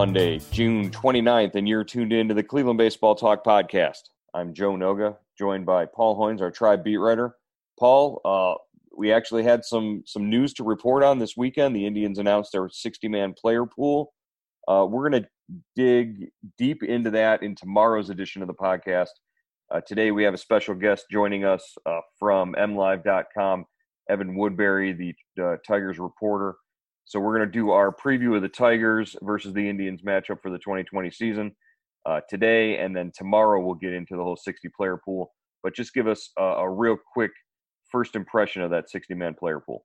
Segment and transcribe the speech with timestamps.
[0.00, 4.00] Monday, June 29th, and you're tuned in to the Cleveland Baseball Talk podcast.
[4.32, 7.36] I'm Joe Noga, joined by Paul Hoynes, our tribe beat writer.
[7.78, 8.54] Paul, uh,
[8.96, 11.76] we actually had some some news to report on this weekend.
[11.76, 14.14] The Indians announced their 60 man player pool.
[14.66, 15.28] Uh, we're going to
[15.76, 19.10] dig deep into that in tomorrow's edition of the podcast.
[19.70, 23.66] Uh, today, we have a special guest joining us uh, from MLive.com,
[24.08, 26.56] Evan Woodbery, the uh, Tigers reporter.
[27.10, 30.48] So we're going to do our preview of the Tigers versus the Indians matchup for
[30.48, 31.50] the 2020 season
[32.06, 35.32] uh, today, and then tomorrow we'll get into the whole 60 player pool.
[35.64, 37.32] But just give us a, a real quick
[37.90, 39.84] first impression of that 60 man player pool.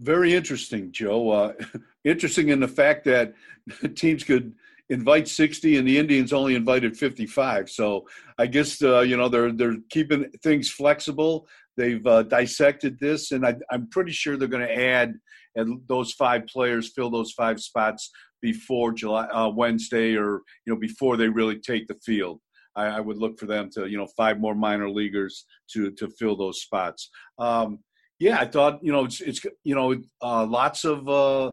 [0.00, 1.30] Very interesting, Joe.
[1.30, 1.52] Uh,
[2.04, 3.34] interesting in the fact that
[3.94, 4.52] teams could
[4.92, 7.70] invite 60 and the Indians only invited 55.
[7.70, 8.06] So
[8.38, 11.48] I guess uh, you know they're they're keeping things flexible.
[11.76, 15.14] They've uh, dissected this, and I, am pretty sure they're going to add
[15.54, 18.10] and those five players fill those five spots
[18.40, 22.40] before July uh, Wednesday or you know before they really take the field.
[22.74, 26.08] I, I, would look for them to you know five more minor leaguers to to
[26.18, 27.10] fill those spots.
[27.38, 27.80] Um,
[28.18, 31.50] yeah, I thought you know it's it's you know uh, lots of uh,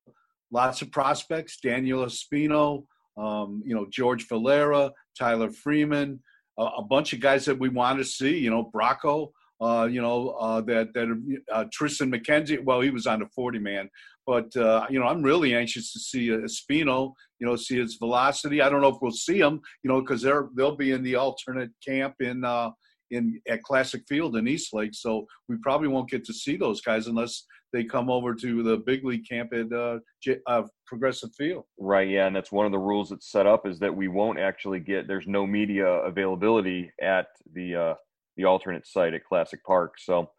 [0.51, 1.59] lots of prospects.
[1.61, 2.85] Daniel Espino,
[3.19, 6.21] um, you know George Valera, Tyler Freeman,
[6.57, 8.37] a bunch of guys that we want to see.
[8.37, 9.29] You know Bracco
[9.61, 12.63] uh, you know, uh, that that uh, Triston McKenzie.
[12.63, 13.89] Well, he was on the 40 man,
[14.25, 17.13] but uh, you know, I'm really anxious to see Espino.
[17.39, 18.61] You know, see his velocity.
[18.61, 19.59] I don't know if we'll see him.
[19.83, 22.71] You know, because they're they'll be in the alternate camp in uh,
[23.11, 27.07] in at Classic Field in Eastlake, so we probably won't get to see those guys
[27.07, 31.65] unless they come over to the big league camp at uh, J- uh, Progressive Field.
[31.77, 32.07] Right.
[32.07, 34.79] Yeah, and that's one of the rules that's set up is that we won't actually
[34.79, 35.07] get.
[35.07, 37.93] There's no media availability at the uh,
[38.37, 39.95] the alternate site at Classic Park.
[39.99, 40.31] So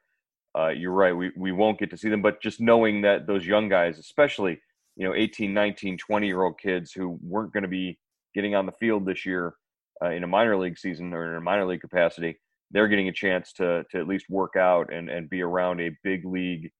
[0.58, 1.12] uh, you're right.
[1.12, 4.60] We, we won't get to see them, but just knowing that those young guys, especially,
[4.96, 7.98] you know, 18, 19, 20 year old kids who weren't going to be
[8.34, 9.54] getting on the field this year
[10.02, 12.38] uh, in a minor league season or in a minor league capacity,
[12.70, 15.96] they're getting a chance to, to at least work out and, and be around a
[16.02, 16.70] big league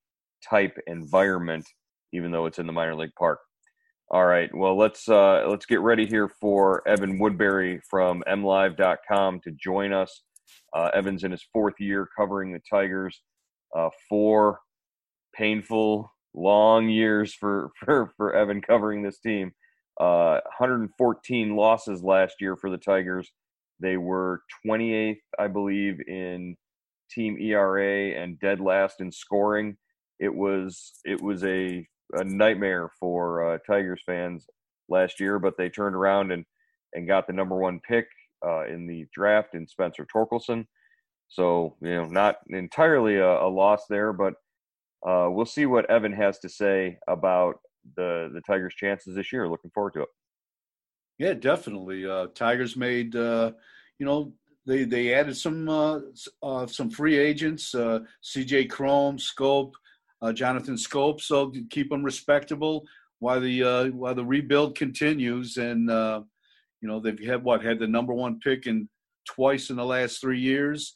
[0.49, 1.67] type environment,
[2.13, 3.39] even though it's in the minor league park.
[4.11, 4.51] All right.
[4.53, 10.23] Well, let's uh, let's get ready here for Evan Woodbery from MLive.com to join us.
[10.75, 13.23] Uh, Evans in his fourth year covering the Tigers.
[13.77, 14.59] Uh, four
[15.35, 19.53] painful, long years for, for, for Evan covering this team.
[20.01, 23.31] Uh, 114 losses last year for the Tigers.
[23.81, 26.57] They were 28th, I believe, in
[27.11, 29.77] team ERA and dead last in scoring.
[30.21, 34.47] It was it was a, a nightmare for uh, Tigers fans
[34.89, 36.45] last year, but they turned around and
[36.93, 38.07] and got the number one pick
[38.47, 40.67] uh, in the draft in Spencer Torkelson.
[41.29, 44.35] So, you know, not entirely a, a loss there, but
[45.07, 47.57] uh, we'll see what Evan has to say about
[47.97, 49.49] the the Tigers' chances this year.
[49.49, 50.09] Looking forward to it.
[51.19, 52.07] Yeah, definitely.
[52.07, 53.53] Uh, Tigers made, uh,
[53.99, 54.33] you know,
[54.67, 56.01] they they added some uh,
[56.43, 58.67] uh, some free agents, uh, C.J.
[58.67, 59.73] Cron, Schoop,
[60.23, 62.85] uh, Jonathan Schoop, so keep them respectable
[63.19, 65.57] while the uh, while the rebuild continues.
[65.57, 66.23] And uh,
[66.81, 68.89] you know, they've had what had the number one pick in
[69.27, 70.95] twice in the last three years.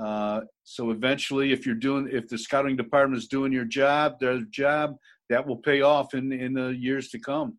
[0.00, 4.40] Uh, so eventually, if you're doing, if the scouting department is doing your job, their
[4.50, 4.96] job,
[5.28, 7.58] that will pay off in in the years to come.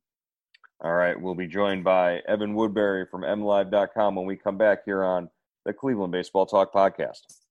[0.81, 5.03] All right, we'll be joined by Evan Woodbery from MLive.com when we come back here
[5.03, 5.29] on
[5.65, 7.42] the Cleveland Baseball Talk podcast.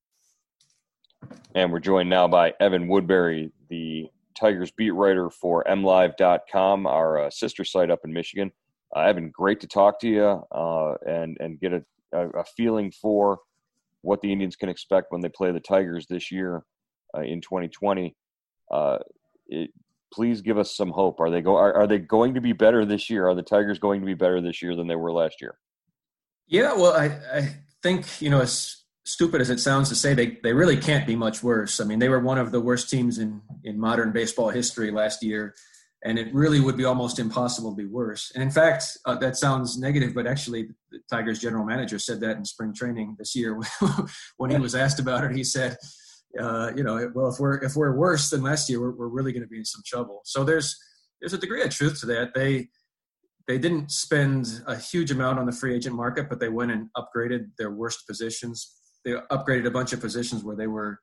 [1.55, 7.31] And we're joined now by Evan Woodbery, the Tigers beat writer for MLive.com, our uh,
[7.31, 8.51] sister site up in Michigan.
[8.95, 11.83] Uh, Evan, great to talk to you uh, and and get a,
[12.13, 13.39] a, feeling for
[14.03, 16.65] what the Indians can expect when they play the Tigers this year
[17.17, 18.15] uh, in 2020.
[18.71, 18.99] Uh,
[19.47, 19.71] it,
[20.13, 21.21] please give us some hope.
[21.21, 21.57] Are they go?
[21.57, 23.27] Are, are they going to be better this year?
[23.29, 25.57] Are the Tigers going to be better this year than they were last year?
[26.47, 30.39] Yeah, well, I, I think you know as stupid as it sounds to say, they
[30.43, 31.81] they really can't be much worse.
[31.81, 35.23] I mean, they were one of the worst teams in in modern baseball history last
[35.23, 35.55] year,
[36.05, 38.33] and it really would be almost impossible to be worse.
[38.35, 42.37] And in fact, uh, that sounds negative, but actually, the Tigers general manager said that
[42.37, 43.61] in spring training this year
[44.37, 45.35] when he was asked about it.
[45.35, 45.77] He said
[46.41, 49.33] uh, you know, well, if we're if we're worse than last year, we're, we're really
[49.33, 50.23] going to be in some trouble.
[50.25, 50.77] So there's
[51.21, 52.35] there's a degree of truth to that.
[52.35, 52.69] They
[53.47, 56.89] they didn't spend a huge amount on the free agent market, but they went and
[56.97, 58.73] upgraded their worst positions.
[59.05, 60.99] They upgraded a bunch of positions where they were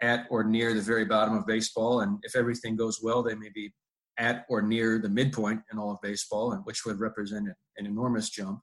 [0.00, 3.50] at or near the very bottom of baseball, and if everything goes well, they may
[3.54, 3.72] be
[4.18, 8.30] at or near the midpoint in all of baseball, and which would represent an enormous
[8.30, 8.60] jump.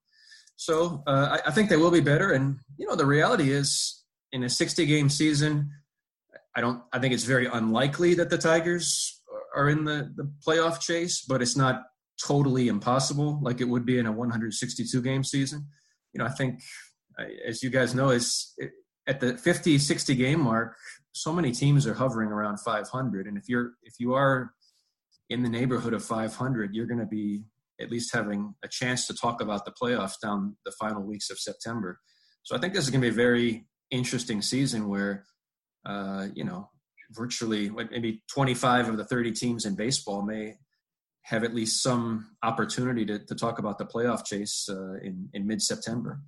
[0.56, 2.32] So uh, I, I think they will be better.
[2.32, 5.72] And you know, the reality is, in a 60 game season,
[6.56, 6.84] I don't.
[6.92, 9.22] I think it's very unlikely that the Tigers
[9.56, 11.84] are in the the playoff chase, but it's not
[12.22, 15.66] totally impossible like it would be in a 162 game season.
[16.14, 16.60] You know, I think
[17.46, 18.54] as you guys know, is
[19.08, 20.76] at the 50, 60 game mark,
[21.12, 24.54] so many teams are hovering around 500, and if you're if you are
[25.30, 27.44] in the neighborhood of 500, you're going to be
[27.80, 31.40] at least having a chance to talk about the playoffs down the final weeks of
[31.40, 32.00] September.
[32.44, 35.26] So I think this is going to be a very interesting season where
[35.86, 36.70] uh, you know,
[37.12, 40.56] virtually maybe 25 of the 30 teams in baseball may
[41.24, 45.48] have at least some opportunity to, to talk about the playoff chase uh, in, in
[45.48, 46.20] mid-September.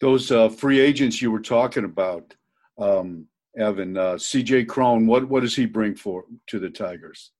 [0.00, 2.34] Those uh, free agents you were talking about,
[2.78, 3.26] um,
[3.58, 4.66] Evan, uh, C.J.
[4.66, 7.32] Cron, what what does he bring for to the Tigers?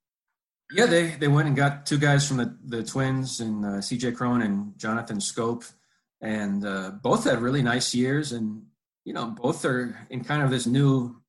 [0.73, 4.13] Yeah, they they went and got two guys from the the Twins and uh, C.J.
[4.13, 5.71] Cron and Jonathan Schoop.
[6.21, 8.33] and uh, both had really nice years.
[8.33, 8.63] And
[9.05, 11.21] you know, both are in kind of this new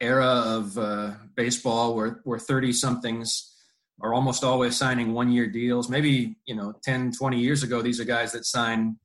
[0.00, 3.54] era of uh, baseball where where 30 somethings
[4.00, 5.90] are almost always signing one year deals.
[5.90, 8.96] Maybe, you know, 10, 20 years ago, these are guys that sign,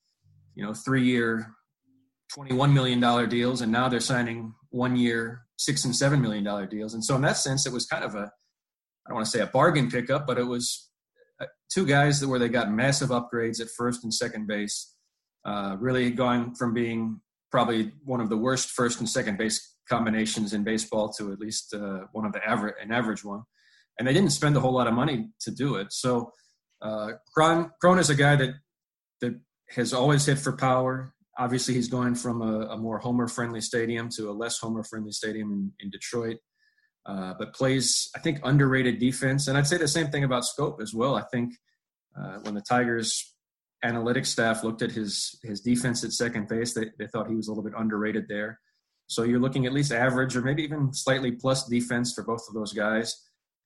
[0.55, 1.53] you know, three year,
[2.37, 3.61] $21 million deals.
[3.61, 6.93] And now they're signing one year, six and $7 million deals.
[6.93, 8.31] And so in that sense, it was kind of a,
[9.05, 10.89] I don't want to say a bargain pickup, but it was
[11.41, 14.93] uh, two guys that where they got massive upgrades at first and second base,
[15.45, 20.53] uh, really going from being probably one of the worst first and second base combinations
[20.53, 23.43] in baseball to at least uh, one of the average an average one
[23.97, 26.31] and they didn't spend a whole lot of money to do it so
[26.81, 28.55] uh, Cron, Cron is a guy that
[29.21, 29.39] that
[29.69, 34.09] has always hit for power obviously he's going from a, a more homer friendly stadium
[34.09, 36.37] to a less homer friendly stadium in, in Detroit
[37.05, 40.81] uh, but plays I think underrated defense and I'd say the same thing about Schoop
[40.81, 41.53] as well I think
[42.17, 43.35] uh, when the Tigers
[43.85, 46.73] analytics staff looked at his his defense at second base.
[46.73, 48.59] They, they thought he was a little bit underrated there.
[49.07, 52.55] So you're looking at least average or maybe even slightly plus defense for both of
[52.55, 53.15] those guys.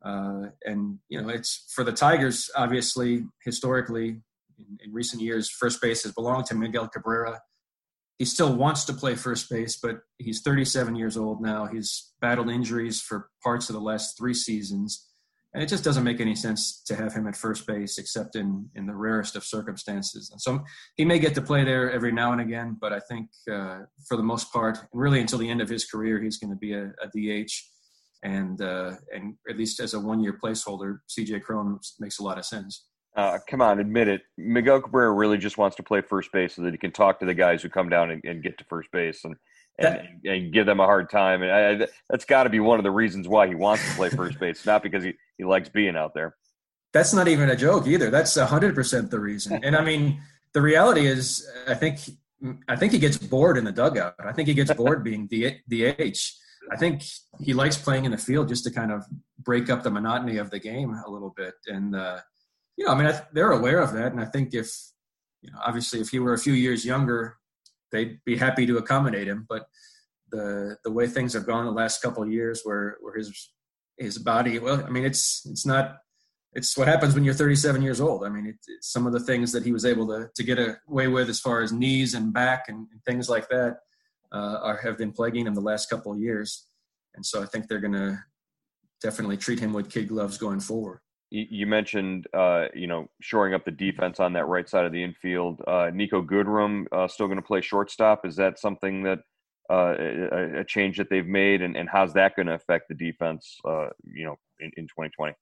[0.04, 2.50] Uh, and you know, it's for the Tigers.
[2.56, 4.22] Obviously, historically,
[4.58, 7.40] in, in, recent years, first base has belonged to Miguel Cabrera.
[8.20, 11.66] He still wants to play first base, but he's 37 years old now.
[11.66, 15.10] He's battled injuries for parts of the last three seasons
[15.54, 18.70] and it just doesn't make any sense to have him at first base except in
[18.76, 20.30] in the rarest of circumstances.
[20.32, 20.64] And so
[20.96, 24.16] he may get to play there every now and again, but I think uh, for
[24.16, 26.74] the most part, and really until the end of his career, he's going to be
[26.74, 27.52] a, a DH.
[28.22, 32.38] And uh, and at least as a one year placeholder, CJ Cron makes a lot
[32.38, 32.89] of sense.
[33.16, 34.22] Uh, come on, admit it.
[34.38, 37.26] Miguel Cabrera really just wants to play first base so that he can talk to
[37.26, 39.26] the guys who come down and, and get to first base.
[39.26, 39.36] And
[39.80, 41.42] and, and, give them a hard time.
[41.42, 44.10] And I, that's got to be one of the reasons why he wants to play
[44.10, 46.36] first base, not because he, he likes being out there.
[46.92, 48.10] That's not even a joke either.
[48.10, 49.64] That's hundred percent the reason.
[49.64, 50.22] And I mean,
[50.54, 52.00] the reality is, I think
[52.68, 54.16] I think he gets bored in the dugout.
[54.20, 56.18] I think he gets bored being the DH.
[56.72, 57.04] I think
[57.40, 59.04] he likes playing in the field just to kind of
[59.40, 61.54] break up the monotony of the game a little bit.
[61.68, 62.20] And uh,
[62.80, 64.14] you know, I mean, I, they're aware of that.
[64.14, 64.72] And I think if
[65.42, 67.36] you know, obviously, if he were a few years younger,
[67.92, 69.46] they'd be happy to accommodate him.
[69.50, 69.66] But
[70.32, 73.52] the the way things have gone the last couple of years, where where his
[73.98, 75.98] his body, well, I mean, it's it's not
[76.54, 78.26] it's what happens when you're 37 years old.
[78.26, 80.58] I mean, it, some of the things that he was able to to get
[80.88, 83.80] away with as far as knees and back and, and things like that
[84.32, 86.66] uh, are have been plaguing him the last couple of years.
[87.14, 88.20] And so I think they're going to
[89.02, 93.64] definitely treat him with kid gloves going forward you mentioned, uh, you know, shoring up
[93.64, 95.62] the defense on that right side of the infield.
[95.68, 98.26] Uh, Niko Goodrum uh, still going to play shortstop.
[98.26, 99.20] Is that something that
[99.70, 102.96] uh, a, a, change that they've made, and, and how's that going to affect the
[102.96, 103.58] defense?
[103.64, 105.34] Uh, you know, in, in 2020.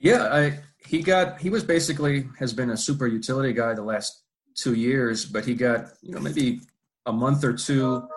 [0.00, 0.58] Yeah, I,
[0.88, 4.24] he got he was basically has been a super utility guy the last
[4.56, 6.60] two years, but he got you know maybe
[7.06, 8.08] a month or two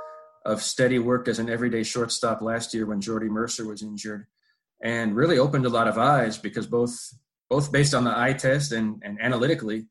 [0.45, 4.25] of steady work as an everyday shortstop last year when Jordy Mercer was injured,
[4.84, 6.96] and really opened a lot of eyes because both
[7.50, 9.88] both based on the eye test and, and analytically,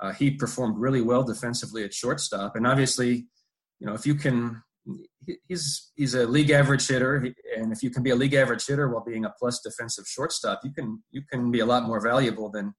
[0.00, 2.54] uh, he performed really well defensively at shortstop.
[2.54, 3.26] And obviously,
[3.80, 4.62] you know, if you can,
[5.48, 7.16] he's he's a league average hitter,
[7.56, 10.60] and if you can be a league average hitter while being a plus defensive shortstop,
[10.64, 12.74] you can you can be a lot more valuable than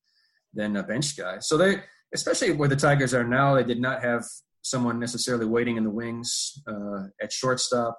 [0.53, 1.39] than a bench guy.
[1.39, 1.81] So they,
[2.13, 4.25] especially where the Tigers are now, they did not have
[4.61, 7.97] someone necessarily waiting in the wings uh, at shortstop.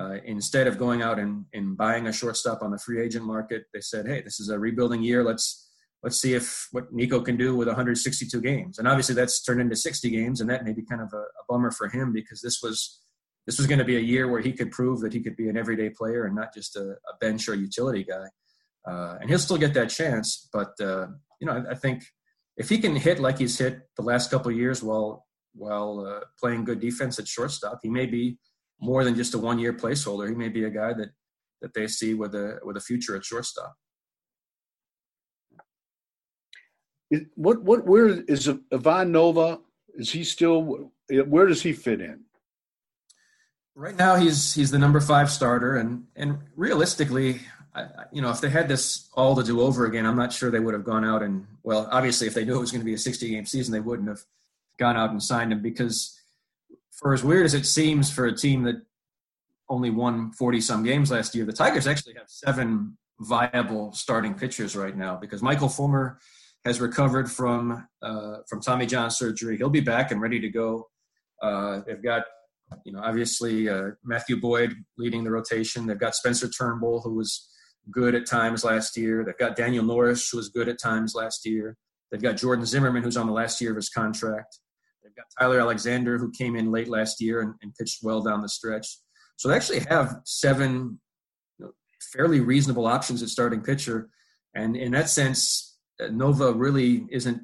[0.00, 3.64] Uh, instead of going out and, and buying a shortstop on the free agent market,
[3.74, 5.22] they said, "Hey, this is a rebuilding year.
[5.22, 5.68] Let's
[6.02, 9.76] let's see if what Niko can do with 162 games." And obviously, that's turned into
[9.76, 12.60] 60 games, and that may be kind of a, a bummer for him because this
[12.62, 13.02] was
[13.46, 15.50] this was going to be a year where he could prove that he could be
[15.50, 18.26] an everyday player and not just a, a bench or utility guy.
[18.90, 21.08] Uh, and he'll still get that chance, but uh,
[21.40, 22.02] you know, I, I, think
[22.56, 26.64] if he can hit like he's hit the last couple years while while uh, playing
[26.64, 28.38] good defense at shortstop, he may be
[28.80, 30.28] more than just a one year placeholder.
[30.28, 31.10] He may be a guy that
[31.60, 33.74] that they see with a with a future at shortstop.
[37.34, 39.60] what what where is Ivan Nova?
[39.94, 40.90] Is he still?
[41.08, 42.20] Where does he fit in?
[43.74, 47.40] Right now, he's he's the number five starter, and and realistically,
[47.74, 50.50] I, you know, if they had this all to do over again, I'm not sure
[50.50, 52.86] they would have gone out and well, obviously, if they knew it was going to
[52.86, 54.24] be a 60 game season, they wouldn't have
[54.78, 56.19] gone out and signed him because,
[57.00, 58.76] for as weird as it seems for a team that
[59.68, 64.76] only won 40 some games last year, the Tigers actually have seven viable starting pitchers
[64.76, 66.18] right now because Michael Fulmer
[66.64, 69.56] has recovered from uh, from Tommy John surgery.
[69.56, 70.88] He'll be back and ready to go.
[71.42, 72.24] Uh, they've got
[72.84, 75.86] you know, obviously uh, Matthew Boyd leading the rotation.
[75.86, 77.48] They've got Spencer Turnbull, who was
[77.90, 79.24] good at times last year.
[79.24, 81.76] They've got Daniel Norris, who was good at times last year.
[82.10, 84.58] They've got Jordan Zimmermann who's on the last year of his contract.
[85.02, 88.42] They've got Tyler Alexander, who came in late last year and, and pitched well down
[88.42, 88.98] the stretch.
[89.36, 91.00] So they actually have seven
[91.58, 91.72] you know,
[92.12, 94.10] fairly reasonable options at starting pitcher.
[94.54, 97.42] And in that sense, uh, Nova really isn't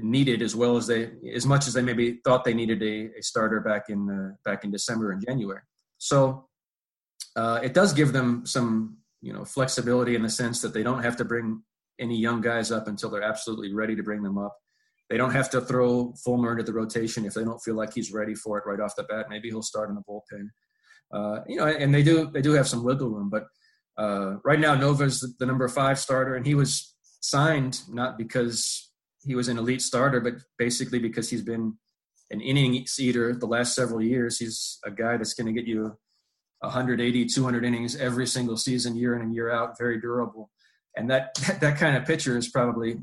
[0.00, 3.22] needed as well as they as much as they maybe thought they needed a, a
[3.22, 5.60] starter back in uh, back in December and January.
[5.98, 6.48] So
[7.36, 11.02] uh, it does give them some you know flexibility in the sense that they don't
[11.02, 11.62] have to bring
[11.98, 14.56] any young guys up until they're absolutely ready to bring them up.
[15.12, 18.14] They don't have to throw Fulmer into the rotation if they don't feel like he's
[18.14, 19.26] ready for it right off the bat.
[19.28, 20.48] Maybe he'll start in the bullpen.
[21.12, 23.44] Uh, you know, and they do they do have some wiggle room, but
[23.98, 28.90] uh, right now Nova's the, number five starter, and he was signed not because
[29.22, 31.76] he was an elite starter, but basically because he's been
[32.30, 34.38] an inning eater the last several years.
[34.38, 35.94] He's a guy that's going to get you
[36.60, 40.50] 180, 200 innings every single season, year in and year out, very durable.
[40.96, 42.96] And that, that kind of pitcher is probably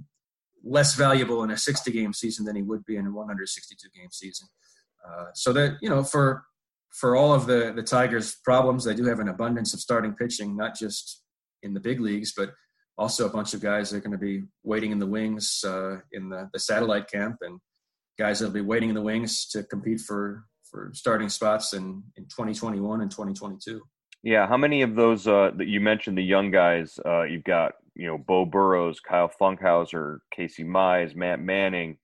[0.63, 4.09] less valuable in a 60 game season than he would be in a 162 game
[4.11, 4.47] season.
[5.07, 6.43] Uh, so that, you know, for,
[6.91, 10.57] for all of the, the Tigers' problems, they do have an abundance of starting pitching,
[10.57, 11.23] not just
[11.63, 12.51] in the big leagues, but
[12.99, 15.97] also a bunch of guys that are going to be waiting in the wings uh,
[16.11, 17.59] in the, the satellite camp and
[18.19, 22.25] guys that'll be waiting in the wings to compete for for starting spots in in
[22.25, 23.81] 2021 and 2022
[24.21, 27.73] yeah how many of those uh, that you mentioned the young guys uh, you've got
[27.99, 31.97] you know Beau burrows kyle funkhouser casey mize matt manning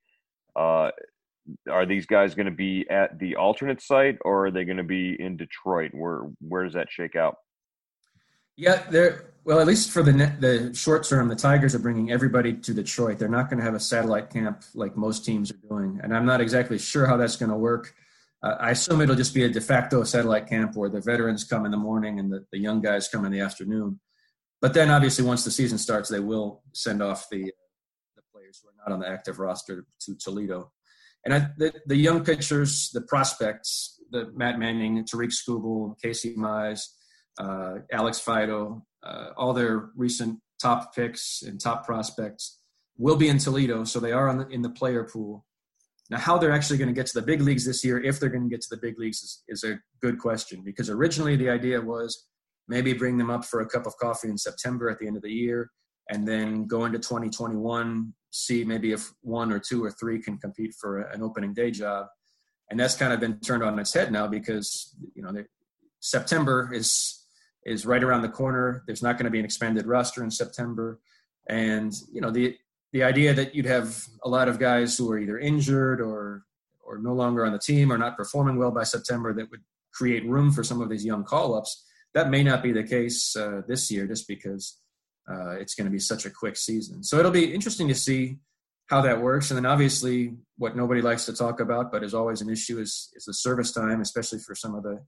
[0.55, 0.91] uh,
[1.69, 4.83] are these guys going to be at the alternate site or are they going to
[4.83, 7.37] be in detroit where where does that shake out
[8.57, 9.59] yeah, they're well.
[9.59, 13.17] At least for the the short term, the Tigers are bringing everybody to Detroit.
[13.17, 16.25] They're not going to have a satellite camp like most teams are doing, and I'm
[16.25, 17.93] not exactly sure how that's going to work.
[18.41, 21.65] Uh, I assume it'll just be a de facto satellite camp where the veterans come
[21.65, 23.99] in the morning and the, the young guys come in the afternoon.
[24.61, 27.51] But then, obviously, once the season starts, they will send off the
[28.15, 30.71] the players who are not on the active roster to Toledo.
[31.25, 36.83] And I, the, the young pitchers, the prospects, the Matt Manning, Tarik Skubal, Casey Mize,
[37.39, 42.61] uh, Alex Faedo, uh, all their recent top picks and top prospects
[42.97, 45.45] will be in Toledo, so they are the, in the player pool.
[46.09, 48.29] Now, how they're actually going to get to the big leagues this year, if they're
[48.29, 51.49] going to get to the big leagues, is, is a good question because originally the
[51.49, 52.27] idea was
[52.67, 55.23] maybe bring them up for a cup of coffee in September at the end of
[55.23, 55.71] the year,
[56.09, 60.73] and then go into 2021, see maybe if one or two or three can compete
[60.79, 62.07] for an opening day job.
[62.69, 65.31] And that's kind of been turned on its head now because you know
[65.99, 67.25] September is
[67.65, 68.83] is right around the corner.
[68.85, 70.99] There's not going to be an expanded roster in September,
[71.47, 72.55] and you know the
[72.93, 76.45] the idea that you'd have a lot of guys who are either injured or
[76.85, 79.61] or no longer on the team or not performing well by September that would
[79.93, 81.85] create room for some of these young call ups.
[82.15, 84.79] That may not be the case uh, this year, just because
[85.29, 87.03] uh, it's going to be such a quick season.
[87.03, 88.37] So it'll be interesting to see
[88.87, 89.51] how that works.
[89.51, 93.11] And then obviously, what nobody likes to talk about, but is always an issue, is
[93.15, 94.99] is the service time, especially for some of the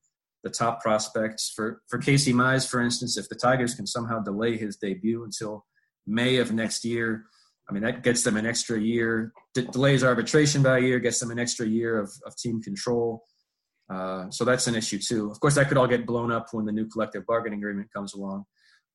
[0.44, 1.52] the top prospects.
[1.56, 5.66] For for Casey Mize, for instance, if the Tigers can somehow delay his debut until
[6.06, 7.26] May of next year,
[7.70, 9.32] I mean that gets them an extra year.
[9.54, 13.24] Delays arbitration by a year, gets them an extra year of, of team control.
[13.90, 15.32] Uh, so that's an issue too.
[15.32, 18.14] Of course, that could all get blown up when the new collective bargaining agreement comes
[18.14, 18.46] along.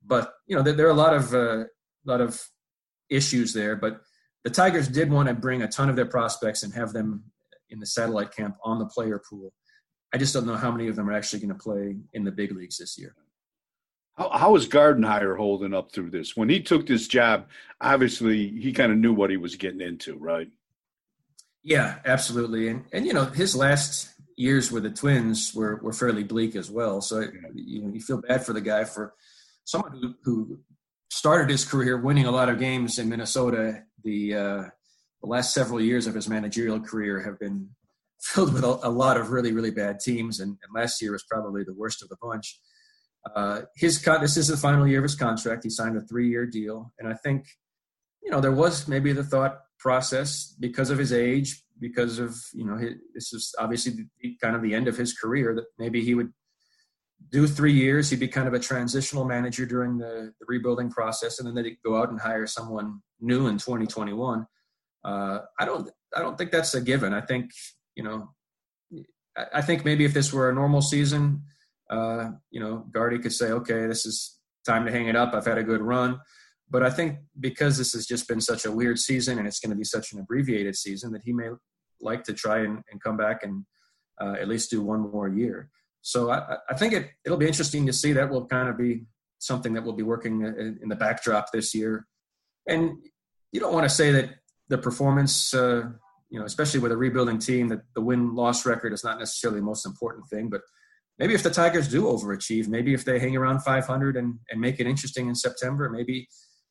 [0.05, 1.65] But you know, there, there are a lot of uh,
[2.05, 2.41] lot of
[3.09, 3.77] issues there.
[3.77, 4.01] But
[4.45, 7.25] the Tigers did want to bring a ton of their prospects and have them
[7.71, 9.53] in the satellite camp on the player pool.
[10.13, 12.33] I just don't know how many of them are actually going to play in the
[12.33, 13.15] big leagues this year.
[14.15, 16.37] How, how is Gardenhire holding up through this?
[16.37, 17.47] When he took this job,
[17.81, 20.51] obviously he kind of knew what he was getting into, right?
[21.63, 22.69] Yeah, absolutely.
[22.69, 26.71] And and you know his last years with the Twins were were fairly bleak as
[26.71, 27.01] well.
[27.01, 27.21] So
[27.55, 29.15] you you feel bad for the guy for
[29.65, 30.61] someone who who
[31.11, 33.83] started his career winning a lot of games in Minnesota.
[34.05, 34.63] The uh,
[35.23, 37.69] the last several years of his managerial career have been
[38.21, 41.25] filled with a, a lot of really really bad teams, and, and, last year was
[41.25, 42.59] probably the worst of the bunch.
[43.37, 45.63] Uh, his con- this is the final year of his contract.
[45.63, 47.47] He signed a three year deal, and I think
[48.23, 52.65] you know there was maybe the thought process because of his age, because of you
[52.65, 56.03] know his, this is obviously the, kind of the end of his career that maybe
[56.03, 56.33] he would
[57.31, 58.09] do three years.
[58.09, 61.77] He'd be kind of a transitional manager during the, the rebuilding process, and then they'd
[61.85, 64.47] go out and hire someone new in 2021.
[65.05, 67.13] Uh, I don't I don't think that's a given.
[67.13, 67.51] I think
[67.97, 68.31] you know
[69.37, 71.43] I, I think maybe if this were a normal season,
[71.91, 75.35] uh, you know, Gardy could say, okay, this is time to hang it up.
[75.35, 76.21] I've had a good run.
[76.71, 79.71] But I think because this has just been such a weird season and it's going
[79.71, 81.51] to be such an abbreviated season that he may
[82.03, 83.65] like to try and, and come back and
[84.21, 85.71] uh, at least do one more year.
[86.03, 88.13] So I, I think it, it'll be interesting to see.
[88.13, 89.05] That will kind of be
[89.39, 92.07] something that will be working in, in the backdrop this year.
[92.69, 92.93] And
[93.53, 94.31] you don't want to say that
[94.69, 95.83] the performance, uh,
[96.31, 99.61] you know, especially with a rebuilding team, that the win loss record is not necessarily
[99.61, 100.49] the most important thing.
[100.49, 100.63] But
[101.19, 104.81] maybe if the Tigers do overachieve, maybe if they hang around 500 and, and make
[104.81, 106.29] it interesting in September, maybe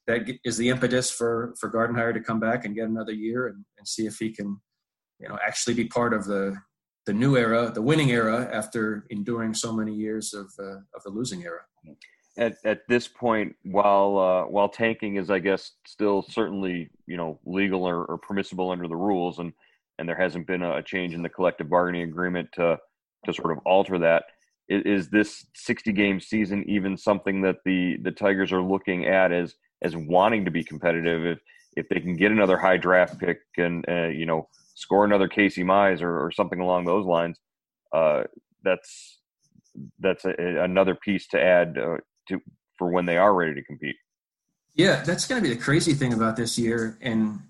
[0.08, 3.63] that is the impetus for for Gardenhire to come back and get another year and,
[3.78, 4.60] and see if he can,
[5.22, 6.56] you know, actually be part of the
[7.08, 11.10] the new era, the winning era, after enduring so many years of uh, of the
[11.10, 11.62] losing era.
[12.38, 17.40] At at this point, while uh, while tanking is, I guess, still certainly you know
[17.46, 19.54] legal or, or permissible under the rules, and
[20.00, 22.78] and there hasn't been a, change in the collective bargaining agreement to
[23.26, 24.26] to sort of alter that.
[24.70, 29.32] Is, is this 60 game season even something that the the Tigers are looking at
[29.32, 31.26] as as wanting to be competitive.
[31.26, 31.40] If
[31.76, 34.48] if they can get another high draft pick and uh, you know
[34.82, 37.38] score another Casey Mize or, or something along those lines,
[37.94, 38.24] uh,
[38.63, 39.20] that's
[40.00, 42.39] that's a, another piece to add uh, to
[42.78, 43.96] for when they are ready to compete.
[44.74, 46.98] Yeah, that's going to be the crazy thing about this year.
[47.02, 47.41] And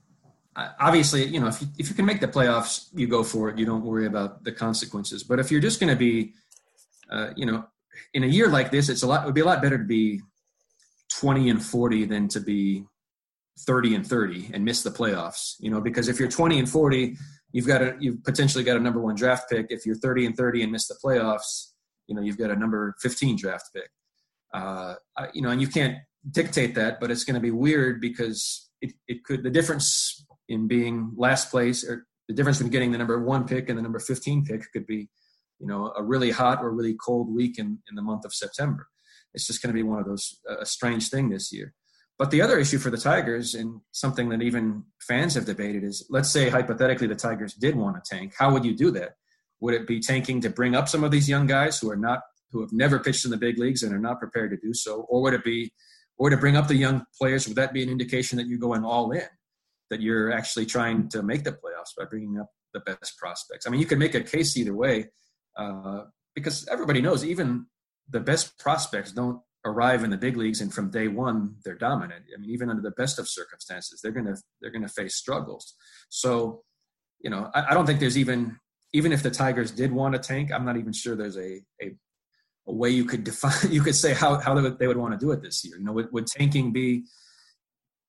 [0.56, 3.58] obviously, you know, if you, if you can make the playoffs, you go for it.
[3.58, 5.24] You don't worry about the consequences.
[5.24, 6.34] But if you're just going to be,
[7.10, 7.66] uh, you know,
[8.14, 9.24] in a year like this, it's a lot.
[9.24, 10.22] It would be a lot better to be
[11.20, 12.86] 20 and 40 than to be
[13.66, 17.18] 30 and 30 and miss the playoffs you know because if you're 20 and 40
[17.54, 19.68] you've got a you've potentially got a number one draft pick.
[19.70, 21.72] If you're 30 and 30 and miss the playoffs
[22.08, 23.90] you know you've got a number 15 draft pick.
[24.54, 24.96] Uh,
[25.34, 25.98] you know and you can't
[26.32, 30.68] dictate that but it's going to be weird because it, it could the difference in
[30.68, 34.00] being last place or the difference between getting the number one pick and the number
[34.00, 35.10] 15 pick could be
[35.60, 38.88] you know a really hot or really cold week in, in the month of september.
[39.34, 41.74] It's just going to be one of those a strange thing this year.
[42.22, 46.06] But the other issue for the Tigers, and something that even fans have debated, is
[46.12, 48.36] let's say hypothetically the Tigers did want to tank.
[48.38, 49.14] How would you do that?
[49.60, 52.20] Would it be tanking to bring up some of these young guys who are not
[52.52, 55.02] who have never pitched in the big leagues and are not prepared to do so,
[55.10, 55.74] or would it be,
[56.20, 57.48] or to bring up the young players?
[57.48, 59.26] Would that be an indication that you're going all in,
[59.90, 63.66] that you're actually trying to make the playoffs by bringing up the best prospects?
[63.66, 65.10] I mean, you could make a case either way,
[65.58, 66.04] uh,
[66.36, 67.66] because everybody knows even
[68.12, 72.26] the best prospects don't arrive in the big leagues and from day one they're dominant.
[72.36, 75.76] I mean, even under the best of circumstances, they're gonna they're gonna face struggles.
[76.10, 76.64] So,
[77.20, 78.58] you know, I, I don't think there's even
[78.94, 81.96] even if the Tigers did want to tank, I'm not even sure there's a a,
[82.68, 85.14] a way you could define you could say how how they would, they would want
[85.14, 85.78] to do it this year.
[85.78, 87.06] You know, would, would tanking be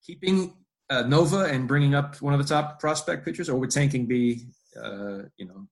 [0.04, 0.54] keeping
[0.90, 4.46] uh, Nova and bringing up one of the top prospect pitchers, or would tanking be
[4.76, 5.68] uh, you know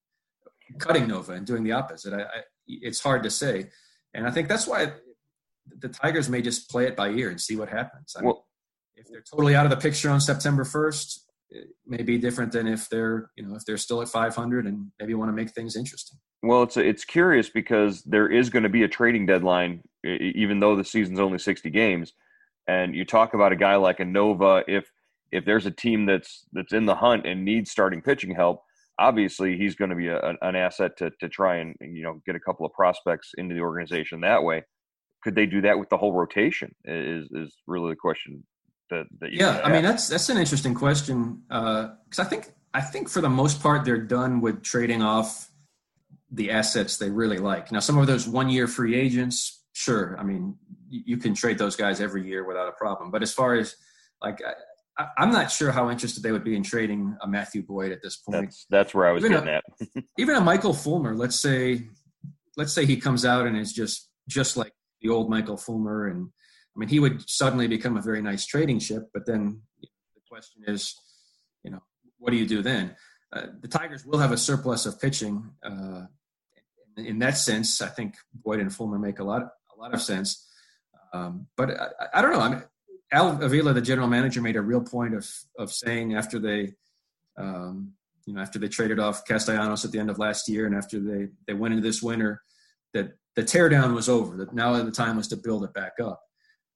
[0.78, 2.12] cutting Nova and doing the opposite?
[2.12, 3.70] I, I, it's hard to say.
[4.14, 4.92] And I think that's why
[5.78, 8.14] the Tigers may just play it by ear and see what happens.
[8.16, 8.46] I mean, well,
[8.96, 11.18] if they're totally out of the picture on September 1st,
[11.50, 14.90] it may be different than if they're, you know, if they're still at 500 and
[15.00, 16.18] maybe want to make things interesting.
[16.42, 20.74] Well, it's it's curious because there is going to be a trading deadline, even though
[20.74, 22.14] the season's only 60 games.
[22.66, 24.62] And you talk about a guy like a Nova.
[24.66, 24.90] If
[25.33, 28.62] if there's a team that's that's in the hunt and needs starting pitching help,
[28.98, 32.37] obviously he's going to be a, an asset to to try and you know get
[32.37, 34.62] a couple of prospects into the organization that way.
[35.22, 36.74] Could they do that with the whole rotation?
[36.85, 38.44] Is is really the question
[38.90, 39.61] that, that yeah.
[39.64, 43.28] I mean that's that's an interesting question because uh, I think I think for the
[43.28, 45.50] most part they're done with trading off
[46.30, 47.72] the assets they really like.
[47.72, 50.16] Now some of those one year free agents, sure.
[50.18, 50.56] I mean
[50.88, 53.11] you, you can trade those guys every year without a problem.
[53.11, 53.74] But as far as
[54.22, 54.40] like
[54.98, 58.02] I, am not sure how interested they would be in trading a Matthew Boyd at
[58.02, 58.46] this point.
[58.46, 59.52] That's, that's where I was even getting a,
[59.96, 60.04] at.
[60.18, 61.88] even a Michael Fulmer, let's say,
[62.56, 66.28] let's say he comes out and is just just like the old Michael Fulmer, and
[66.76, 69.08] I mean he would suddenly become a very nice trading ship.
[69.12, 70.94] But then the question is,
[71.64, 71.82] you know,
[72.18, 72.96] what do you do then?
[73.32, 75.50] Uh, the Tigers will have a surplus of pitching.
[75.62, 76.06] Uh,
[76.96, 80.46] in, that sense, I think Boyd and Fulmer make a lot a lot of sense.
[81.12, 82.40] Um, but I, I, don't know.
[82.40, 82.62] I mean,
[83.12, 86.74] Al Avila, the general manager, made a real point of of saying after they,
[87.38, 87.92] um,
[88.26, 90.98] you know, after they traded off Castellanos at the end of last year, and after
[91.00, 92.42] they they went into this winter,
[92.94, 94.37] that the teardown was over.
[94.37, 96.20] That now the time was to build it back up.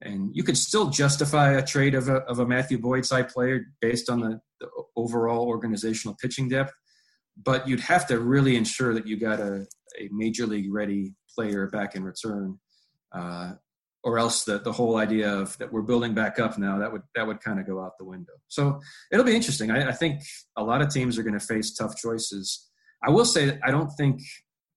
[0.01, 3.67] And you could still justify a trade of a, of a Matthew Boyd side player
[3.81, 6.73] based on the, the overall organizational pitching depth,
[7.43, 9.67] but you'd have to really ensure that you got a,
[9.99, 12.59] a major league ready player back in return.
[13.13, 13.53] Uh,
[14.05, 17.03] or else the, the whole idea of that we're building back up now that would
[17.15, 18.79] that would kind of go out the window so
[19.11, 20.21] it'll be interesting I, I think
[20.57, 22.69] a lot of teams are going to face tough choices
[23.03, 24.21] i will say i don't think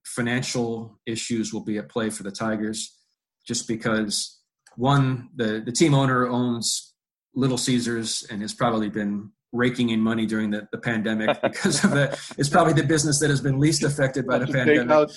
[0.07, 2.97] financial issues will be at play for the tigers
[3.45, 4.39] just because
[4.75, 6.93] one the, the team owner owns
[7.35, 11.91] little caesars and has probably been raking in money during the, the pandemic because of
[11.91, 15.09] the it's probably the business that has been least affected by the pandemic.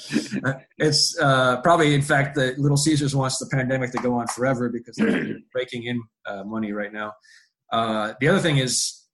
[0.45, 4.27] uh, it's uh, probably in fact the little caesars wants the pandemic to go on
[4.29, 7.13] forever because they're raking in uh, money right now.
[7.73, 9.07] Uh, the other thing is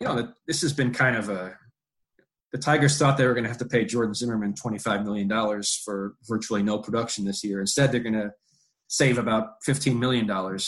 [0.00, 1.56] you know this has been kind of a
[2.52, 6.14] the tigers thought they were going to have to pay jordan Zimmermann $25 million for
[6.28, 8.32] virtually no production this year instead they're going to
[8.92, 10.30] save about $15 million.
[10.30, 10.58] Uh,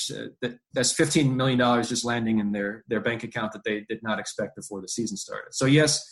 [0.40, 4.18] that, that's $15 million just landing in their, their bank account that they did not
[4.18, 5.52] expect before the season started.
[5.52, 6.02] So, yes,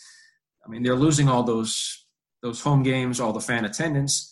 [0.63, 2.05] I mean, they're losing all those,
[2.43, 4.31] those home games, all the fan attendance,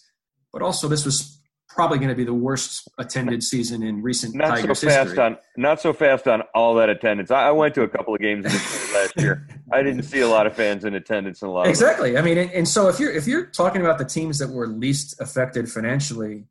[0.53, 1.40] but also this was
[1.73, 5.23] probably going to be the worst attended season in recent not Tigers so fast history.
[5.23, 7.31] on not so fast on all that attendance.
[7.31, 8.45] I, I went to a couple of games
[8.93, 9.47] last year.
[9.71, 11.67] I didn't see a lot of fans in attendance in a lot.
[11.67, 12.17] Exactly.
[12.17, 14.67] I mean, and, and, so if you're if you're talking about the teams that were
[14.67, 16.45] least affected financially,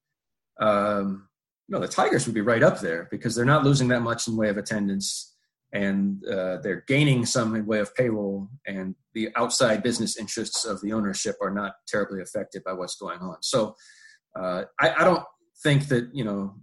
[0.61, 1.28] um,
[1.68, 4.26] you know, the Tigers would be right up there because they're not losing that much
[4.28, 5.37] in way of attendance
[5.72, 10.80] and uh, they're gaining some in way of payroll and the outside business interests of
[10.80, 13.37] the ownership are not terribly affected by what's going on.
[13.40, 13.76] So
[14.38, 15.24] uh, I, I, don't
[15.62, 16.54] think that, you know,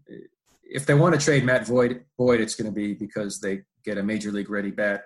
[0.63, 3.97] if they want to trade Matt Void, Boyd, it's going to be because they get
[3.97, 5.03] a major league ready bat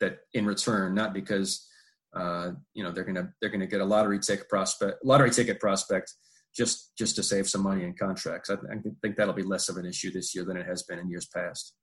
[0.00, 1.66] that in return, not because,
[2.14, 5.30] uh, you know, they're going to, they're going to get a lottery ticket prospect, lottery
[5.30, 6.12] ticket prospect
[6.56, 8.50] just just to save some money in contracts.
[8.50, 10.98] I, I think that'll be less of an issue this year than it has been
[10.98, 11.74] in years past.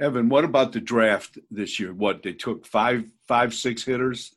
[0.00, 1.92] Evan, what about the draft this year?
[1.92, 4.34] What they took five, five, six hitters?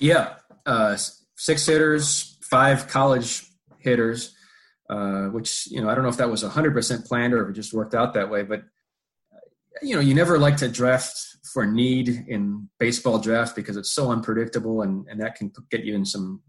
[0.00, 0.34] Yeah,
[0.66, 0.96] uh,
[1.36, 3.47] six hitters, five college
[3.88, 4.34] hitters.
[4.90, 7.50] Uh, which you know, I don't know if that was hundred percent planned or if
[7.50, 8.42] it just worked out that way.
[8.42, 8.62] But
[9.82, 11.14] you know, you never like to draft
[11.52, 15.94] for need in baseball draft because it's so unpredictable, and and that can get you
[15.94, 16.40] in some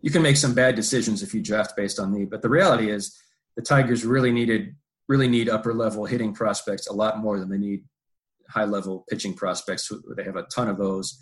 [0.00, 2.30] you can make some bad decisions if you draft based on need.
[2.30, 3.16] But the reality is
[3.56, 4.74] the Tigers really needed
[5.08, 7.84] really need upper level hitting prospects a lot more than they need
[8.48, 9.90] high level pitching prospects.
[10.16, 11.20] They have a ton of those.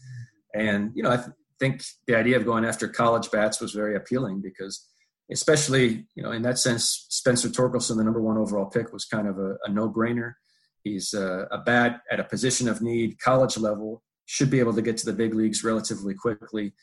[0.55, 3.97] And, you know, I th- think the idea of going after college bats was very
[3.97, 4.89] appealing because
[5.31, 9.27] especially, you know, in that sense, Spencer Torkelson, the number one overall pick was kind
[9.27, 10.35] of a, a no brainer.
[10.83, 14.83] He's a, a bat at a position of need, college level, should be able to
[14.83, 16.75] get to the big leagues relatively quickly.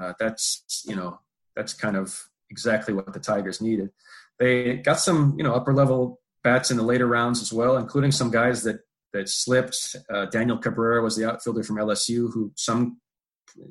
[0.00, 1.20] Uh, that's, you know,
[1.54, 2.18] that's kind of
[2.50, 3.90] exactly what the Tigers needed.
[4.38, 8.12] They got some, you know, upper level bats in the later rounds as well, including
[8.12, 8.80] some guys that
[9.12, 9.96] that slipped.
[10.12, 13.00] Uh, Daniel Cabrera was the outfielder from LSU, who some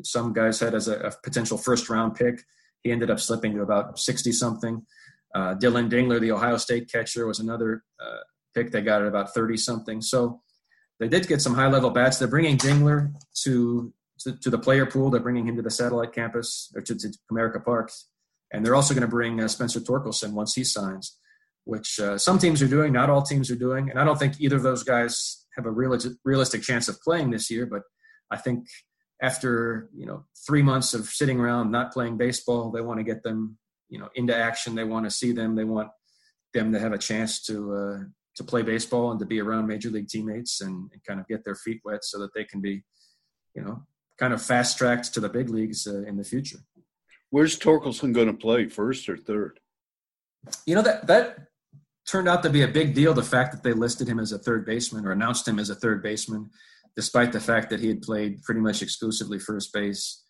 [0.04, 2.44] some guys had as a, a potential first round pick.
[2.84, 4.86] He ended up slipping to about sixty something.
[5.34, 8.18] Uh, Dillon Dingler, the Ohio State catcher, was another uh,
[8.54, 10.02] pick they got at about thirty something.
[10.02, 10.42] So
[11.00, 12.20] they did get some high level bats.
[12.20, 13.14] They're bringing Dingler
[13.44, 15.10] to to, to, the player pool.
[15.10, 17.92] They're bringing him to the satellite campus or to, to Comerica Park,
[18.54, 21.18] and they're also going to bring uh, Spencer Torkelson once he signs,
[21.64, 24.40] which uh, some teams are doing, not all teams are doing, and I don't think
[24.40, 27.66] either of those guys have a real, realistic chance of playing this year.
[27.66, 27.82] But
[28.30, 28.68] I think
[29.22, 33.24] after you know three months of sitting around not playing baseball, they want to get
[33.24, 33.58] them
[33.90, 34.76] you know into action.
[34.76, 35.56] They want to see them.
[35.56, 35.90] They want
[36.54, 38.00] them to have a chance to uh,
[38.36, 41.44] to play baseball and to be around major league teammates and, and kind of get
[41.44, 42.84] their feet wet so that they can be,
[43.54, 43.84] you know,
[44.18, 46.60] kind of fast tracked to the big leagues uh, in the future.
[47.30, 49.60] Where's Torkelson going to play, first or third?
[50.66, 51.48] You know that that
[52.06, 53.14] turned out to be a big deal.
[53.14, 55.76] The fact that they listed him as a third baseman or announced him as a
[55.76, 56.50] third baseman,
[56.96, 60.24] despite the fact that he had played pretty much exclusively first base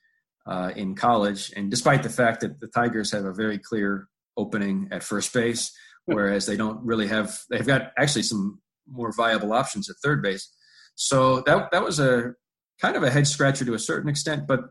[0.47, 4.87] uh, in college, and despite the fact that the Tigers have a very clear opening
[4.91, 5.71] at first base,
[6.05, 7.39] whereas they don't really have.
[7.49, 10.51] They've got actually some more viable options at third base.
[10.95, 12.33] So that that was a
[12.81, 14.61] kind of a head scratcher to a certain extent, but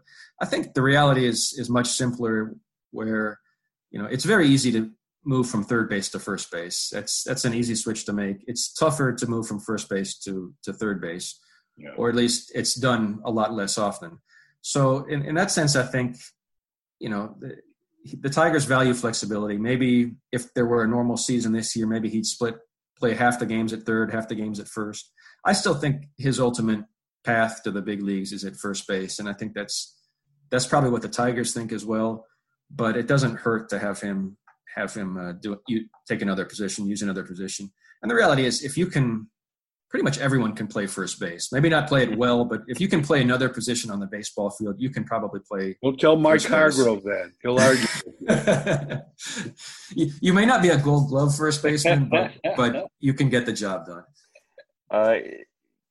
[0.40, 2.54] I think the reality is is much simpler.
[2.92, 3.38] Where
[3.90, 4.90] you know it's very easy to
[5.24, 6.90] move from third base to first base.
[6.92, 8.44] That's that's an easy switch to make.
[8.46, 11.38] It's tougher to move from first base to to third base,
[11.80, 11.90] yeah.
[11.96, 14.18] or at least it's done a lot less often.
[14.60, 16.16] So in, in that sense, I think
[16.98, 17.56] you know the,
[18.20, 19.56] the Tigers value flexibility.
[19.56, 22.56] Maybe if there were a normal season this year, maybe he'd split
[22.98, 25.10] play half the games at third, half the games at first.
[25.44, 26.84] I still think his ultimate
[27.24, 29.96] path to the big leagues is at first base, and I think that's
[30.50, 32.26] that's probably what the Tigers think as well.
[32.70, 34.36] But it doesn't hurt to have him
[34.74, 37.70] have him uh, do you take another position, use another position.
[38.02, 39.28] And the reality is, if you can,
[39.90, 41.50] pretty much everyone can play first base.
[41.52, 44.50] Maybe not play it well, but if you can play another position on the baseball
[44.50, 45.76] field, you can probably play.
[45.82, 47.86] Well, tell Mike Hargrove that he'll argue.
[49.96, 53.46] you, you, may not be a Gold Glove first baseman, but but you can get
[53.46, 54.04] the job done.
[54.90, 55.16] Uh,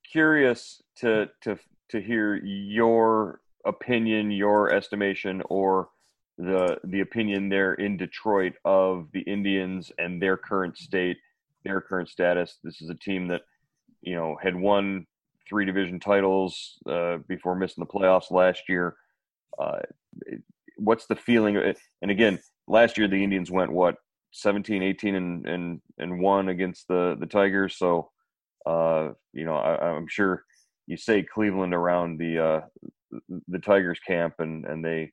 [0.10, 1.60] curious to to
[1.90, 5.90] to hear your opinion, your estimation, or
[6.38, 11.18] the the opinion there in Detroit of the Indians and their current state,
[11.66, 12.60] their current status.
[12.64, 13.42] This is a team that
[14.02, 15.06] you know had won
[15.48, 18.96] three division titles uh, before missing the playoffs last year.
[19.58, 19.80] Uh,
[20.78, 21.58] what's the feeling?
[22.02, 23.96] And again, last year the Indians went what
[24.32, 27.78] 17, 18, and and and one against the the Tigers.
[27.78, 28.10] So
[28.66, 30.44] uh, you know I, I'm sure
[30.88, 32.62] you say Cleveland around the uh,
[33.48, 35.12] the Tigers camp, and and they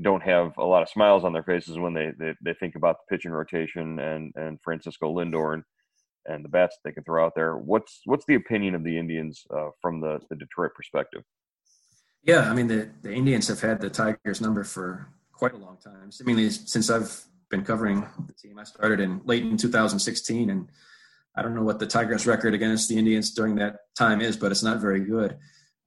[0.00, 2.96] don't have a lot of smiles on their faces when they, they, they think about
[2.96, 5.64] the pitching rotation and, and Francisco Lindor and,
[6.26, 7.56] and the bats they can throw out there.
[7.56, 11.22] What's what's the opinion of the Indians uh, from the, the Detroit perspective?
[12.22, 15.78] Yeah, I mean the, the Indians have had the Tigers number for quite a long
[15.82, 16.10] time.
[16.24, 20.68] Mean since I've been covering the team, I started in late in 2016, and
[21.36, 24.52] I don't know what the Tigers' record against the Indians during that time is, but
[24.52, 25.36] it's not very good.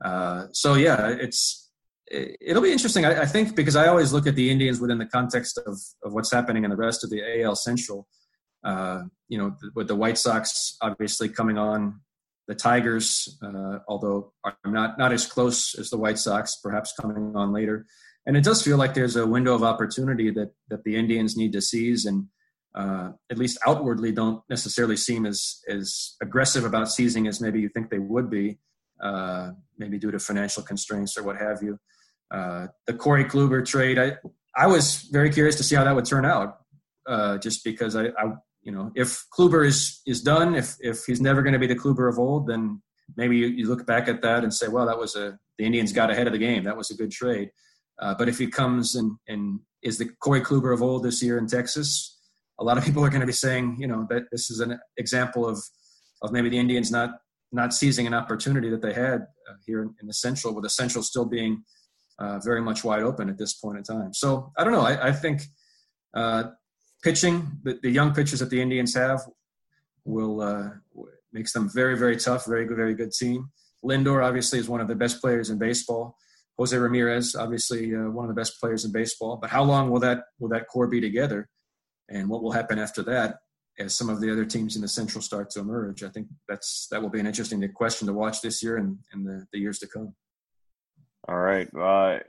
[0.03, 1.65] Uh, so yeah, it's
[2.11, 3.05] it'll be interesting.
[3.05, 6.13] I, I, think because I always look at the Indians within the context of, of
[6.13, 8.07] what's happening in the rest of the AL Central.
[8.65, 12.01] Uh, you know, with the White Sox obviously coming on,
[12.47, 17.33] the Tigers, uh, although are not not as close as the White Sox, perhaps coming
[17.35, 17.85] on later.
[18.25, 21.53] And it does feel like there's a window of opportunity that that the Indians need
[21.53, 22.27] to seize, and
[22.75, 27.69] uh, at least outwardly don't necessarily seem as as aggressive about seizing as maybe you
[27.69, 28.59] think they would be,
[29.01, 31.79] uh, maybe due to financial constraints or what have you.
[32.31, 34.17] Uh, the Corey Kluber trade, I
[34.55, 36.57] I was very curious to see how that would turn out,
[37.07, 38.33] uh, just because I, I,
[38.65, 41.75] you know, if Kluber is is done, if if he's never going to be the
[41.75, 42.81] Kluber of old, then
[43.15, 45.93] maybe you, you, look back at that and say, well, that was a the Indians
[45.93, 46.63] got ahead of the game.
[46.63, 47.51] That was a good trade.
[48.01, 51.37] Uh, but if he comes and and is the Corey Kluber of old this year
[51.37, 52.19] in Texas,
[52.59, 54.79] a lot of people are going to be saying, you know, that this is an
[54.97, 55.63] example of
[56.23, 57.11] of maybe the Indians not
[57.51, 61.03] not seizing an opportunity that they had uh, here in, the Central, with the Central
[61.03, 61.63] still being
[62.17, 64.13] uh, very much wide open at this point in time.
[64.13, 64.81] So I don't know.
[64.81, 65.43] I, I think
[66.15, 66.45] uh,
[67.05, 69.21] pitching, the, the, young pitchers that the Indians have,
[70.05, 70.69] will uh,
[71.31, 72.45] makes them very, very tough.
[72.45, 73.51] Very good, very good team.
[73.83, 76.17] Lindor obviously is one of the best players in baseball.
[76.57, 79.37] Jose Ramirez, obviously uh, one of the best players in baseball.
[79.37, 81.47] But how long will that will that core be together?
[82.09, 83.37] And what will happen after that?
[83.77, 86.87] As some of the other teams in the Central start to emerge, I think that's
[86.89, 89.79] that will be an interesting question to watch this year and, and the, the years
[89.79, 90.15] to come.
[91.27, 91.67] All right.
[91.75, 92.19] Uh,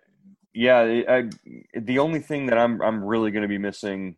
[0.52, 1.30] yeah, I,
[1.74, 4.16] the only thing that I'm I'm really going to be missing,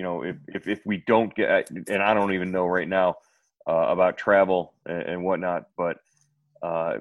[0.00, 3.16] you know, if, if, if we don't get, and I don't even know right now
[3.68, 5.98] uh, about travel and, and, whatnot, but
[6.62, 6.94] uh,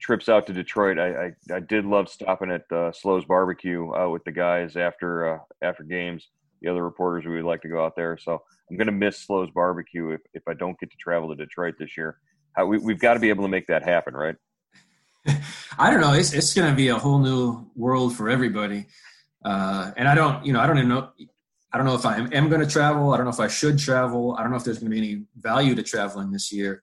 [0.00, 4.24] trips out to Detroit, I, I, I did love stopping at uh, Slow's Barbecue with
[4.24, 6.28] the guys after uh, after games.
[6.62, 8.16] The other reporters, we would like to go out there.
[8.16, 11.34] So I'm going to miss Slow's Barbecue if, if I don't get to travel to
[11.34, 12.16] Detroit this year.
[12.54, 14.36] How, we, we've got to be able to make that happen, right?
[15.78, 16.14] I don't know.
[16.14, 18.86] It's it's going to be a whole new world for everybody,
[19.44, 21.10] uh, and I don't, you know, I don't even know.
[21.72, 23.12] I don't know if I am, am going to travel.
[23.12, 24.36] I don't know if I should travel.
[24.36, 26.82] I don't know if there's going to be any value to traveling this year.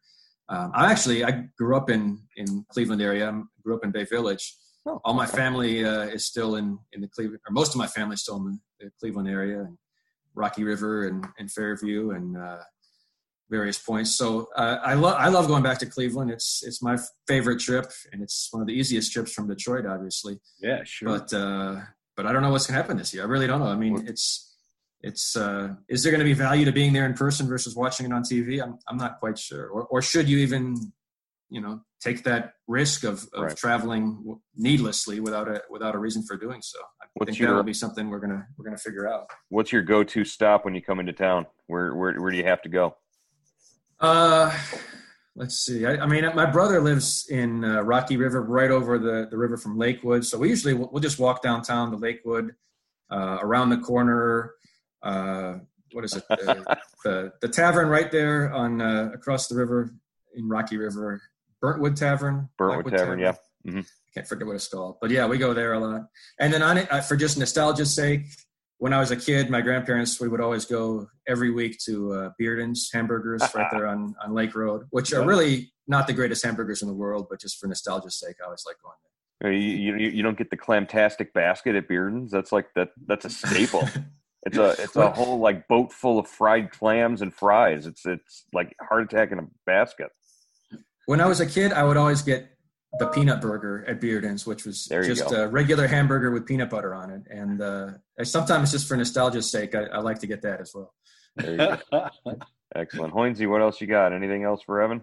[0.50, 3.30] Um, I actually I grew up in in Cleveland area.
[3.30, 4.56] I grew up in Bay Village.
[4.86, 7.88] Oh, All my family uh, is still in in the Cleveland, or most of my
[7.88, 9.78] family is still in the, the Cleveland area, and
[10.34, 12.64] Rocky River and, and Fairview, and uh,
[13.50, 14.16] various points.
[14.16, 16.32] So uh, I love I love going back to Cleveland.
[16.32, 16.98] It's it's my
[17.28, 20.40] favorite trip, and it's one of the easiest trips from Detroit, obviously.
[20.60, 21.10] Yeah, sure.
[21.10, 21.82] But uh,
[22.16, 23.24] but I don't know what's going to happen this year.
[23.24, 23.68] I really don't know.
[23.68, 24.49] I mean, it's
[25.02, 28.06] it's uh, is there going to be value to being there in person versus watching
[28.06, 28.62] it on TV?
[28.62, 29.68] I'm I'm not quite sure.
[29.68, 30.76] Or or should you even
[31.50, 33.58] you know take that risk of, of right.
[33.58, 36.80] traveling needlessly without a without a reason for doing so.
[37.02, 39.28] I what's think your, that'll be something we're gonna we're gonna figure out.
[39.50, 41.46] What's your go to stop when you come into town?
[41.68, 42.96] Where where where do you have to go?
[44.02, 44.58] Uh,
[45.36, 45.86] let's see.
[45.86, 49.56] I, I mean, my brother lives in uh, Rocky River, right over the the river
[49.56, 50.26] from Lakewood.
[50.26, 52.54] So we usually we'll, we'll just walk downtown to Lakewood,
[53.12, 54.54] uh, around the corner.
[55.02, 55.60] Uh,
[55.92, 56.24] what is it?
[56.30, 59.94] the the tavern right there on uh, across the river
[60.36, 61.22] in Rocky River
[61.64, 62.50] Burntwood Tavern.
[62.60, 63.34] Burntwood Tavern, Tavern, yeah.
[63.68, 63.82] Mm-hmm.
[64.14, 66.08] Can't forget what it's called, but yeah, we go there a lot.
[66.40, 68.22] And then on it, uh, for just nostalgia's sake,
[68.78, 72.30] when I was a kid, my grandparents we would always go every week to uh,
[72.40, 76.82] Bearden's Hamburgers right there on on Lake Road, which are really not the greatest hamburgers
[76.82, 79.52] in the world, but just for nostalgia's sake, I always like going there.
[79.52, 82.32] You, you, you don't get the clamtastic basket at Bearden's.
[82.32, 82.90] That's like that.
[83.06, 83.88] That's a staple.
[84.46, 87.86] it's a it's a whole like boat full of fried clams and fries.
[87.86, 90.10] It's it's like heart attack in a basket.
[91.06, 92.50] When I was a kid, I would always get
[92.98, 95.44] the peanut burger at Bearden's, which was just go.
[95.44, 97.24] a regular hamburger with peanut butter on it.
[97.30, 97.90] And uh,
[98.24, 100.94] sometimes just for nostalgia's sake, I, I, like to get that as well.
[102.76, 103.14] Excellent.
[103.14, 104.14] Hoynesy, what else you got?
[104.14, 105.02] Anything else for Evan?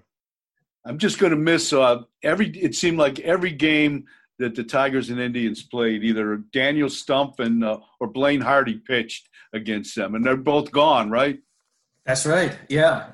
[0.85, 2.49] I'm just going to miss uh, every.
[2.49, 4.07] It seemed like every game
[4.38, 9.29] that the Tigers and Indians played, either Daniel Stumpf and uh, or Blaine Hardy pitched
[9.53, 11.38] against them, and they're both gone, right?
[12.05, 12.57] That's right.
[12.68, 13.11] Yeah,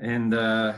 [0.00, 0.74] and uh,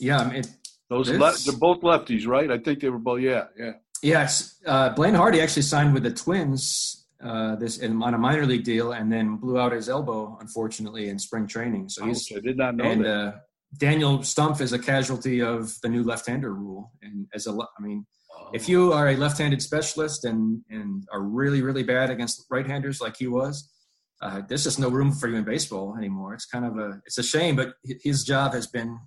[0.00, 0.42] yeah, I mean,
[0.90, 2.50] those le- they're both lefties, right?
[2.50, 3.20] I think they were both.
[3.20, 3.72] Yeah, yeah.
[4.02, 8.44] Yes, uh, Blaine Hardy actually signed with the Twins uh, this in, on a minor
[8.44, 11.88] league deal, and then blew out his elbow, unfortunately, in spring training.
[11.88, 12.30] So he's.
[12.36, 13.10] I did not know and, that.
[13.10, 13.32] Uh,
[13.78, 18.06] Daniel Stumpf is a casualty of the new left-hander rule, and as a, I mean,
[18.23, 18.23] oh.
[18.54, 23.16] If you are a left-handed specialist and and are really really bad against right-handers like
[23.16, 23.68] he was,
[24.22, 26.34] uh, there's just no room for you in baseball anymore.
[26.34, 28.98] It's kind of a it's a shame, but his job has been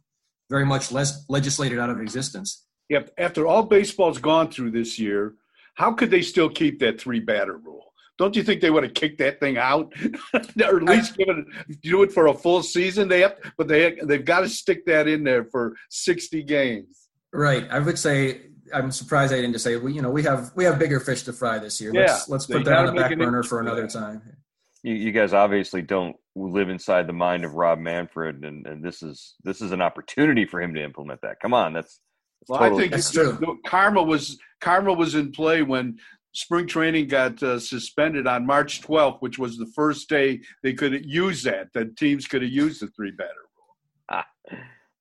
[0.49, 2.65] very much less legislated out of existence.
[2.89, 3.11] Yep.
[3.17, 5.35] After all baseball's gone through this year,
[5.75, 7.93] how could they still keep that three batter rule?
[8.17, 9.93] Don't you think they would have kicked that thing out,
[10.33, 11.45] or at least it
[11.83, 13.07] do it for a full season?
[13.07, 17.07] They have, but they they've got to stick that in there for sixty games.
[17.31, 17.67] Right.
[17.69, 18.41] I would say
[18.73, 21.23] I'm surprised I didn't just say we you know we have we have bigger fish
[21.23, 21.91] to fry this year.
[21.93, 24.21] Let's let's put that on the back burner for another time.
[24.83, 29.01] You, you guys obviously don't live inside the mind of Rob Manfred, and, and this
[29.01, 31.39] is this is an opportunity for him to implement that.
[31.41, 31.99] Come on, that's.
[32.41, 33.59] that's well, totally I think that's true.
[33.65, 35.97] karma was karma was in play when
[36.33, 41.05] spring training got uh, suspended on March 12th, which was the first day they could
[41.05, 41.73] use that.
[41.73, 43.75] That teams could have used the three batter rule.
[44.09, 44.25] Ah,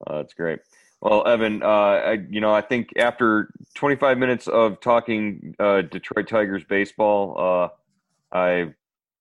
[0.09, 0.61] oh, that's great.
[1.01, 6.29] Well, Evan, uh, I, you know, I think after 25 minutes of talking uh, Detroit
[6.29, 8.75] Tigers baseball, uh, I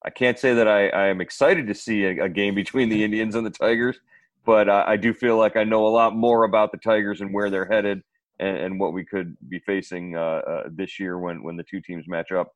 [0.06, 3.04] I can't say that I, I am excited to see a, a, game between the
[3.04, 4.00] Indians and the Tigers,
[4.46, 7.34] but I, I, do feel like I know a lot more about the Tigers and
[7.34, 8.04] where they're headed
[8.40, 11.82] and, and what we could be facing uh, uh, this year when, when the two
[11.82, 12.54] teams match up.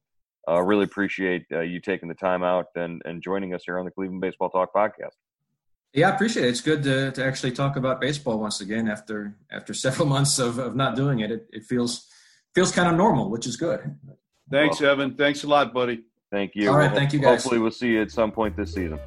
[0.48, 3.92] Uh, really appreciate you taking the time out and, and joining us here on the
[3.92, 5.16] Cleveland Baseball Talk podcast.
[5.94, 6.50] Yeah, I appreciate it.
[6.50, 10.60] It's good to, to actually talk about baseball once again after after several months of,
[10.60, 11.32] of not doing it.
[11.32, 12.08] It, it feels
[12.54, 13.98] feels kind of normal, which is good.
[14.52, 15.16] Thanks, well, Evan.
[15.16, 16.04] Thanks a lot, buddy.
[16.32, 16.70] Thank you.
[16.70, 16.92] All right.
[16.92, 17.44] Thank you, guys.
[17.44, 19.00] Hopefully, we'll see you at some point this season.